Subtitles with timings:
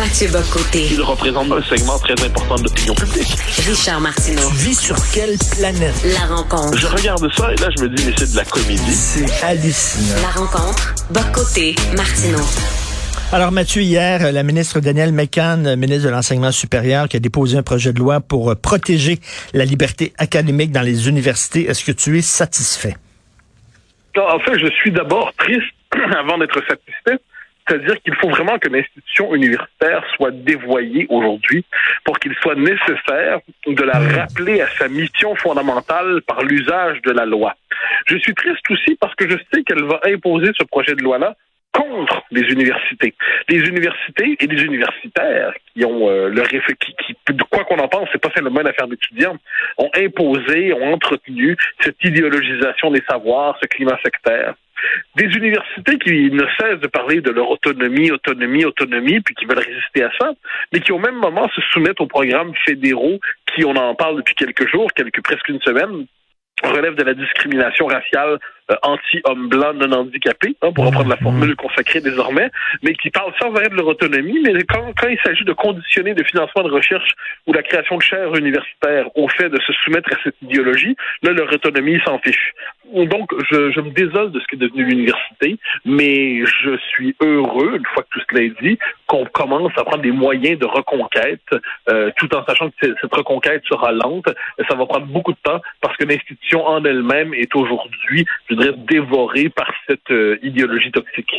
[0.00, 0.86] Mathieu Bocoté.
[0.92, 3.36] Il représente un segment très important de l'opinion publique.
[3.68, 4.48] Richard Martineau.
[4.48, 5.92] Tu vis sur quelle planète?
[6.18, 6.78] La rencontre.
[6.78, 8.94] Je regarde ça et là, je me dis, mais c'est de la comédie.
[8.94, 10.22] C'est hallucinant.
[10.22, 10.94] La rencontre.
[11.10, 11.74] Bocoté.
[11.94, 12.40] Martineau.
[13.30, 17.62] Alors Mathieu, hier, la ministre Danielle McCann, ministre de l'Enseignement supérieur, qui a déposé un
[17.62, 19.18] projet de loi pour protéger
[19.52, 21.66] la liberté académique dans les universités.
[21.68, 22.96] Est-ce que tu es satisfait?
[24.16, 25.74] En fait, je suis d'abord triste
[26.18, 27.20] avant d'être satisfait.
[27.70, 31.64] C'est-à-dire qu'il faut vraiment que l'institution universitaire soit dévoyée aujourd'hui
[32.04, 37.26] pour qu'il soit nécessaire de la rappeler à sa mission fondamentale par l'usage de la
[37.26, 37.54] loi.
[38.06, 41.36] Je suis triste aussi parce que je sais qu'elle va imposer ce projet de loi-là
[41.72, 43.14] contre les universités.
[43.48, 46.34] Les universités et les universitaires qui ont euh,
[46.80, 49.36] qui, qui, quoi qu'on en pense, c'est pas seulement une affaire d'étudiants,
[49.78, 54.54] ont imposé, ont entretenu cette idéologisation des savoirs, ce climat sectaire.
[55.16, 59.58] Des universités qui ne cessent de parler de leur autonomie, autonomie, autonomie, puis qui veulent
[59.58, 60.32] résister à ça,
[60.72, 63.18] mais qui au même moment se soumettent aux programmes fédéraux
[63.54, 66.06] qui, on en parle depuis quelques jours, quelques presque une semaine,
[66.62, 68.38] relève de la discrimination raciale
[68.70, 71.22] euh, anti-homme blanc non handicapé, hein, pour reprendre la mmh.
[71.22, 72.50] formule consacrée désormais,
[72.82, 76.14] mais qui parle sans arrêt de leur autonomie, mais quand, quand il s'agit de conditionner
[76.14, 77.10] le financement de recherche
[77.46, 81.32] ou la création de chaires universitaires au fait de se soumettre à cette idéologie, là,
[81.32, 82.52] leur autonomie s'en fiche.
[82.92, 87.76] Donc, je, je me désole de ce qui est devenu l'université, mais je suis heureux,
[87.76, 91.40] une fois que tout cela est dit, qu'on commence à prendre des moyens de reconquête,
[91.88, 94.28] euh, tout en sachant que cette reconquête sera lente.
[94.68, 98.74] Ça va prendre beaucoup de temps parce que l'institution en elle-même est aujourd'hui, je dirais,
[98.88, 101.30] dévorée par cette euh, idéologie toxique.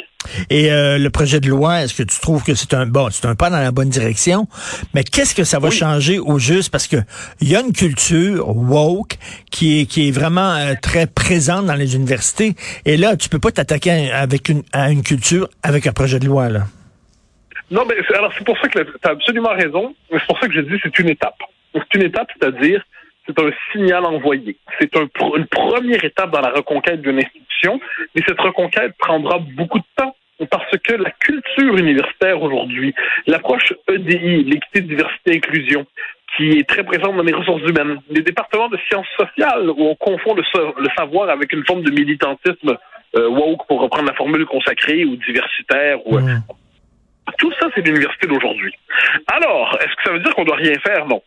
[0.49, 3.27] Et euh, le projet de loi, est-ce que tu trouves que c'est un bon, c'est
[3.27, 4.47] un pas dans la bonne direction?
[4.93, 6.71] Mais qu'est-ce que ça va changer au juste?
[6.71, 6.97] Parce que
[7.39, 9.17] il y a une culture woke
[9.51, 12.53] qui est qui est vraiment euh, très présente dans les universités.
[12.85, 16.25] Et là, tu peux pas t'attaquer avec une à une culture avec un projet de
[16.25, 16.61] loi là.
[17.69, 19.95] Non, mais alors c'est pour ça que tu as absolument raison.
[20.11, 21.37] C'est pour ça que je dis c'est une étape.
[21.73, 22.83] C'est une étape, c'est-à-dire
[23.35, 24.57] c'est un signal envoyé.
[24.79, 27.79] C'est un, une première étape dans la reconquête d'une institution,
[28.15, 30.15] mais cette reconquête prendra beaucoup de temps
[30.49, 32.93] parce que la culture universitaire aujourd'hui,
[33.27, 35.85] l'approche EDI, l'équité, diversité, inclusion,
[36.35, 39.95] qui est très présente dans les ressources humaines, les départements de sciences sociales où on
[39.95, 40.43] confond le,
[40.97, 42.77] savoir avec une forme de militantisme
[43.15, 46.17] euh, woke pour reprendre la formule consacrée ou diversitaire ou
[47.37, 48.73] tout ça, c'est l'université d'aujourd'hui.
[49.27, 51.05] Alors, est-ce que ça veut dire qu'on doit rien faire?
[51.05, 51.21] Non.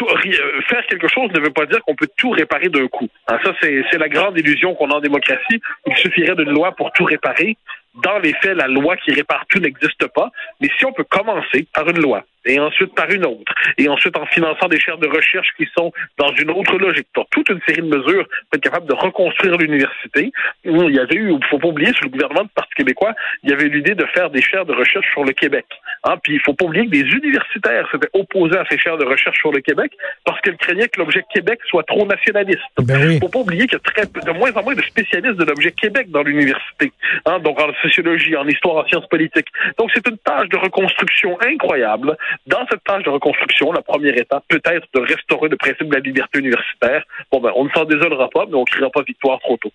[0.00, 3.08] Euh, faire quelque chose ne veut pas dire qu'on peut tout réparer d'un coup.
[3.26, 5.60] Hein, ça, c'est la grande illusion qu'on a en démocratie.
[5.86, 7.56] Il suffirait d'une loi pour tout réparer.
[8.02, 10.30] Dans les faits, la loi qui répare tout n'existe pas.
[10.60, 14.16] Mais si on peut commencer par une loi, et ensuite par une autre, et ensuite
[14.16, 17.60] en finançant des chaires de recherche qui sont dans une autre logique, pour toute une
[17.66, 20.32] série de mesures pour être capable de reconstruire l'université.
[20.64, 23.50] Il y avait eu, il faut pas oublier, sur le gouvernement du Parti québécois, il
[23.50, 25.66] y avait l'idée de faire des chaires de recherche sur le Québec.
[26.04, 29.04] Hein, puis il faut pas oublier que des universitaires s'étaient opposés à ces chaires de
[29.04, 29.92] recherche sur le Québec
[30.24, 32.60] parce qu'elles craignaient que l'objet Québec soit trop nationaliste.
[32.78, 35.36] Ben Il faut pas oublier qu'il y a très, de moins en moins de spécialistes
[35.36, 36.92] de l'objet Québec dans l'université.
[37.26, 37.58] Hein, donc
[37.88, 39.48] sociologie, en histoire, en sciences politiques.
[39.78, 42.16] Donc c'est une tâche de reconstruction incroyable
[42.46, 45.94] dans cette tâche de reconstruction, la première étape peut être de restaurer le principe de
[45.94, 47.04] la liberté universitaire.
[47.30, 49.72] Bon, ben, on ne s'en désolera pas, mais on ne criera pas victoire trop tôt.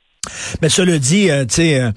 [0.62, 1.92] Mais cela dit, euh, tu sais, euh,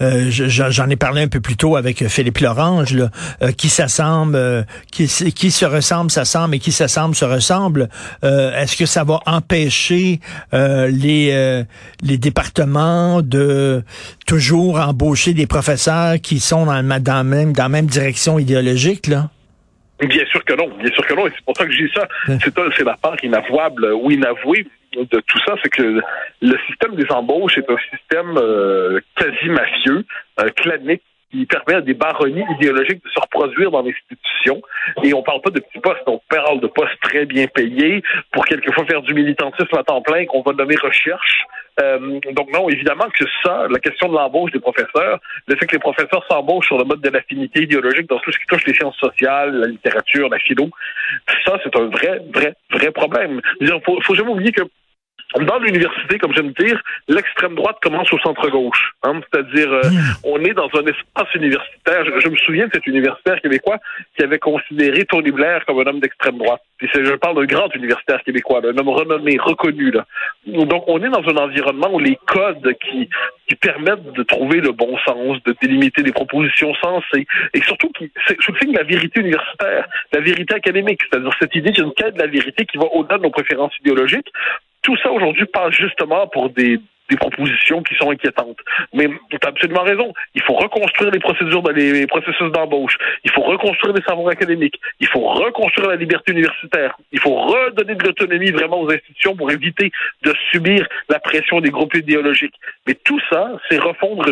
[0.00, 3.10] euh, j'en ai parlé un peu plus tôt avec Philippe Lorange, là,
[3.56, 7.88] qui s'assemble, qui, qui se ressemble, s'assemble, et qui s'assemble, se ressemble.
[8.22, 10.20] Est-ce que ça va empêcher
[10.52, 11.64] les
[12.02, 13.82] les départements de
[14.26, 19.30] toujours embaucher des professeurs qui sont dans, dans, même, dans la même direction idéologique, là?
[20.00, 21.92] Bien sûr que non, bien sûr que non, et c'est pour ça que je dis
[21.94, 22.08] ça.
[22.76, 26.00] C'est la part inavouable ou inavouée de tout ça, c'est que
[26.42, 30.04] le système des embauches est un système euh, quasi mafieux,
[30.40, 34.60] euh, clanique, qui permet à des baronnies idéologiques de se reproduire dans l'institution.
[35.02, 38.44] Et on parle pas de petits postes, on parle de postes très bien payés pour
[38.44, 41.44] quelquefois faire du militantisme à temps plein qu'on va nommer recherche.
[41.80, 45.76] Euh, donc non, évidemment que ça, la question de l'embauche des professeurs, le fait que
[45.76, 48.74] les professeurs s'embauchent sur le mode de l'affinité idéologique dans tout ce qui touche les
[48.74, 50.68] sciences sociales, la littérature, la philo,
[51.46, 53.40] ça c'est un vrai, vrai, vrai problème.
[53.60, 54.62] Il faut, faut jamais oublier que
[55.40, 58.92] dans l'université, comme j'aime dire, l'extrême droite commence au centre gauche.
[59.02, 59.20] Hein?
[59.30, 60.14] C'est-à-dire, euh, hmm.
[60.24, 62.04] on est dans un espace universitaire.
[62.20, 63.78] Je, me souviens de cet universitaire québécois
[64.16, 66.60] qui avait considéré Tony Blair comme un homme d'extrême droite.
[66.80, 69.90] Je parle d'un grand universitaire québécois, un homme renommé, reconnu.
[69.90, 70.04] Là.
[70.46, 73.08] Donc, on est dans un environnement où les codes qui,
[73.48, 78.10] qui permettent de trouver le bon sens, de délimiter des propositions sensées, et surtout qui
[78.40, 82.66] souligne la vérité universitaire, la vérité académique, c'est-à-dire cette idée d'une quête de la vérité
[82.66, 84.32] qui va au-delà de nos préférences idéologiques
[84.82, 86.78] tout ça aujourd'hui passe justement pour des,
[87.12, 88.58] des propositions qui sont inquiétantes.
[88.92, 90.12] Mais tu as absolument raison.
[90.34, 92.96] Il faut reconstruire les procédures, les processus d'embauche.
[93.24, 94.80] Il faut reconstruire les savoirs académiques.
[95.00, 96.96] Il faut reconstruire la liberté universitaire.
[97.12, 99.90] Il faut redonner de l'autonomie vraiment aux institutions pour éviter
[100.22, 102.54] de subir la pression des groupes idéologiques.
[102.86, 104.24] Mais tout ça, c'est refondre,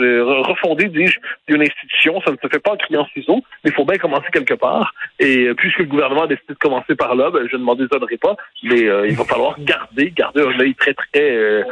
[0.49, 1.19] refonder, dis-je,
[1.49, 2.21] une institution.
[2.25, 4.95] Ça ne se fait pas en criant ciseaux, mais il faut bien commencer quelque part.
[5.19, 7.75] Et euh, puisque le gouvernement a décidé de commencer par là, ben, je ne m'en
[7.75, 11.63] déshonorerai pas, mais euh, il va falloir garder, garder un œil très, très euh,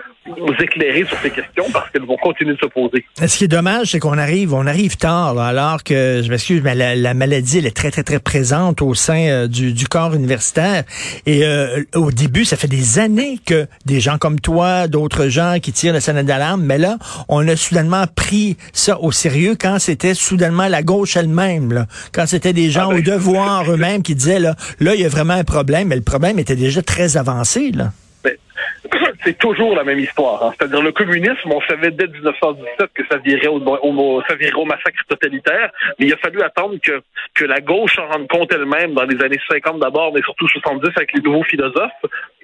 [0.99, 3.05] éclairer sur ces questions parce qu'elles vont continuer de se poser.
[3.17, 6.75] Ce qui est dommage, c'est qu'on arrive, on arrive tard, alors que, je m'excuse, mais
[6.75, 10.85] la, maladie, elle est très, très, très présente au sein euh, du, du, corps universitaire.
[11.27, 15.57] Et euh, au début, ça fait des années que des gens comme toi, d'autres gens
[15.61, 16.99] qui tirent la sonnette d'alarme, mais là,
[17.29, 22.27] on a soudainement pris ça au sérieux quand c'était soudainement la gauche elle-même, là, quand
[22.27, 25.09] c'était des gens ah ben, au devoir eux-mêmes qui disaient, là, là, il y a
[25.09, 27.93] vraiment un problème, mais le problème était déjà très avancé, là
[29.25, 30.43] c'est toujours la même histoire.
[30.43, 30.55] Hein.
[30.59, 36.13] C'est-à-dire le communisme, on savait dès 1917 que ça virait au, massacre totalitaire, mais il
[36.13, 40.13] a fallu attendre que, la gauche s'en rende compte elle-même dans les années 50 d'abord,
[40.13, 41.93] mais surtout 70 avec les nouveaux philosophes,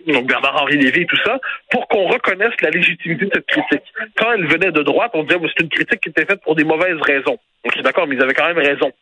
[0.07, 1.39] donc Bernard-Henri Lévy et tout ça,
[1.71, 3.85] pour qu'on reconnaisse la légitimité de cette critique.
[4.17, 6.55] Quand elle venait de droite, on disait que c'est une critique qui était faite pour
[6.55, 7.39] des mauvaises raisons.
[7.65, 8.93] Donc d'accord, mais ils avaient quand même raison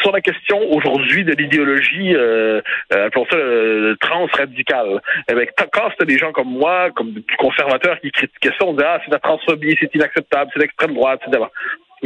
[0.00, 2.60] sur la question aujourd'hui de l'idéologie, euh,
[2.92, 5.00] euh, appelons ça euh, trans-radicale,
[5.30, 8.72] eh bien, quand c'était des gens comme moi, comme des conservateurs qui critiquaient ça, on
[8.72, 11.44] disait ah c'est la transphobie, c'est inacceptable, c'est l'extrême droite, etc.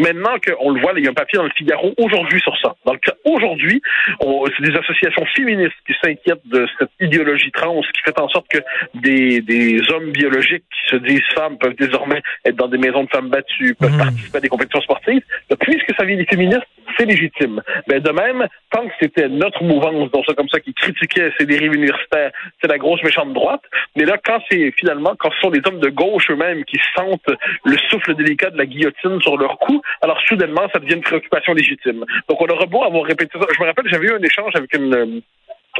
[0.00, 2.74] Maintenant qu'on le voit, il y a un papier dans le Figaro aujourd'hui sur ça.
[2.86, 3.82] Dans le cas aujourd'hui,
[4.20, 8.58] c'est des associations féministes qui s'inquiètent de cette idéologie trans qui fait en sorte que
[8.94, 13.10] des, des hommes biologiques qui se disent femmes peuvent désormais être dans des maisons de
[13.10, 13.98] femmes battues, peuvent mmh.
[13.98, 15.22] participer à des compétitions sportives.
[15.60, 17.62] Puisque ça vient des féministes, c'est légitime.
[17.86, 21.46] Ben, de même, tant que c'était notre mouvance, donc ça comme ça, qui critiquait ces
[21.46, 23.62] dérives universitaires, c'est la grosse méchante droite.
[23.96, 27.30] Mais là, quand c'est finalement, quand ce sont des hommes de gauche eux-mêmes qui sentent
[27.64, 31.52] le souffle délicat de la guillotine sur leur cou, alors soudainement, ça devient une préoccupation
[31.52, 32.04] légitime.
[32.28, 33.46] Donc on aura beau avoir répété ça.
[33.54, 35.22] Je me rappelle, j'avais eu un échange avec une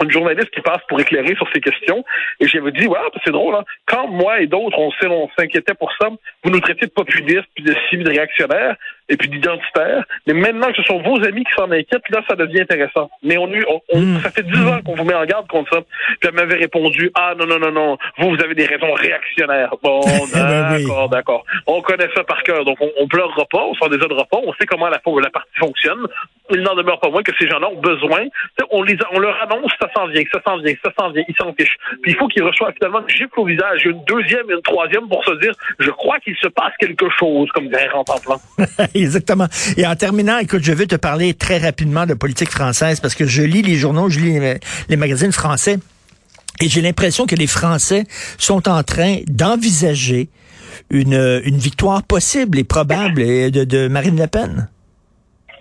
[0.03, 2.05] une journaliste qui passe pour éclairer sur ces questions.
[2.39, 3.65] Et j'avais dit, ouais, c'est drôle, hein?
[3.87, 6.09] quand moi et d'autres, on, on s'inquiétait pour ça,
[6.45, 8.77] vous nous traitez de populistes, puis de civils réactionnaires,
[9.09, 10.05] et puis d'identitaires.
[10.27, 13.11] Mais maintenant que ce sont vos amis qui s'en inquiètent, là, ça devient intéressant.
[13.23, 13.51] Mais on,
[13.93, 14.21] on, hmm.
[14.21, 15.81] ça fait dix ans qu'on vous met en garde contre ça.
[16.21, 19.75] Puis elle m'avait répondu, ah non, non, non, non, vous, vous avez des raisons réactionnaires.
[19.83, 20.01] Bon,
[20.35, 21.45] ben d'accord, d'accord.
[21.67, 24.53] On connaît ça par cœur, donc on, on pleurera pas, on s'en désolera pas, on
[24.55, 26.07] sait comment la, la partie fonctionne.
[26.53, 28.23] Il n'en demeure pas moins que ces gens-là ont besoin.
[28.71, 31.35] On, les, on leur annonce ça s'en vient, ça s'en vient, ça s'en vient, ils
[31.37, 31.77] s'en fichent.
[32.03, 35.09] Puis il faut qu'ils reçoivent finalement une gifle au visage, une deuxième et une troisième
[35.09, 38.37] pour se dire, je crois qu'il se passe quelque chose, comme dirait en plan.
[39.03, 39.47] Exactement.
[39.77, 43.27] Et en terminant, écoute, je veux te parler très rapidement de politique française parce que
[43.27, 44.39] je lis les journaux, je lis
[44.89, 45.79] les, magazines français
[46.61, 48.05] et j'ai l'impression que les Français
[48.39, 50.29] sont en train d'envisager
[50.91, 54.69] une, une victoire possible et probable de, de Marine Le Pen.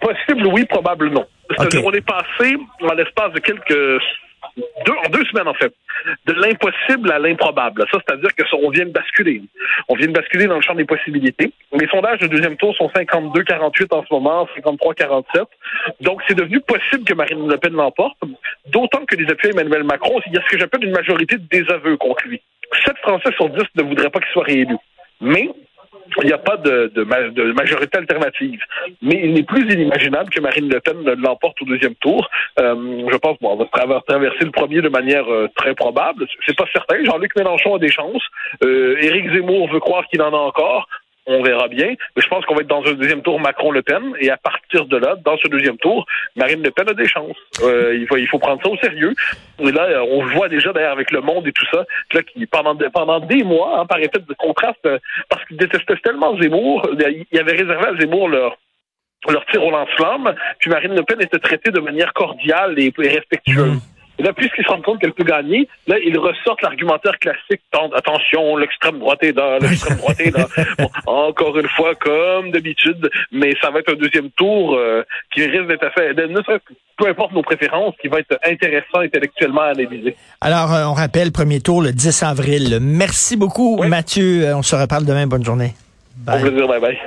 [0.02, 1.26] Possible, oui, probable, non.
[1.58, 4.02] On est passé, en l'espace de quelques
[5.06, 5.74] en deux semaines en fait,
[6.26, 7.86] de l'impossible à l'improbable.
[7.92, 9.42] Ça, c'est-à-dire que on vient de basculer.
[9.88, 11.52] On vient de basculer dans le champ des possibilités.
[11.74, 15.44] Les sondages de deuxième tour sont 52-48 en ce moment, 53-47.
[16.02, 18.18] Donc, c'est devenu possible que Marine Le Pen l'emporte,
[18.68, 21.46] d'autant que les appuis Emmanuel Macron, il y a ce que j'appelle une majorité de
[21.50, 22.42] désaveux contre lui.
[22.86, 24.76] Sept Français sur dix ne voudraient pas qu'il soit réélu.
[25.22, 25.50] Mais
[26.22, 26.92] il n'y a pas de,
[27.54, 28.62] majorité alternative.
[29.02, 32.30] Mais il n'est plus inimaginable que Marine Le Pen l'emporte au deuxième tour.
[32.60, 33.66] Euh, je pense bon, on va
[34.02, 36.26] traverser le premier de manière euh, très probable.
[36.46, 37.04] C'est pas certain.
[37.04, 38.24] Jean-Luc Mélenchon a des chances.
[38.64, 40.88] Euh, Éric Zemmour veut croire qu'il en a encore
[41.30, 41.90] on verra bien.
[42.16, 44.14] Mais je pense qu'on va être dans un deuxième tour Macron-Le Pen.
[44.20, 46.06] Et à partir de là, dans ce deuxième tour,
[46.36, 47.38] Marine Le Pen a des chances.
[47.64, 49.14] Euh, il, faut, prendre ça au sérieux.
[49.60, 52.22] Et là, euh, on voit déjà d'ailleurs avec le monde et tout ça, là,
[52.52, 54.98] pendant, pendant des mois, hein, par effet de contraste, euh,
[55.30, 56.90] parce qu'ils détestaient tellement Zemmour,
[57.32, 58.58] il avait réservé à Zemmour leur
[59.28, 63.76] leur tir au lance-flamme, puis Marine Le Pen était traitée de manière cordiale et, respectueuse.
[63.76, 63.99] Mmh.
[64.20, 67.62] Et là, puisqu'ils se rendent compte qu'elle peut gagner, là, ils ressortent l'argumentaire classique.
[67.96, 70.48] Attention, l'extrême droite est là, l'extrême droite est là.
[71.08, 75.68] encore une fois, comme d'habitude, mais ça va être un deuxième tour euh, qui risque
[75.68, 76.14] d'être fait,
[76.98, 80.18] peu importe nos préférences, qui va être intéressant intellectuellement à analyser.
[80.42, 82.80] Alors, euh, on rappelle, premier tour le 10 avril.
[82.82, 84.46] Merci beaucoup, Mathieu.
[84.46, 85.28] Euh, on se reparle demain.
[85.28, 85.74] Bonne journée.
[86.18, 86.44] Bye.
[86.44, 86.98] Au plaisir, bye bye.